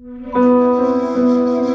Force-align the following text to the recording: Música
Música 0.00 1.71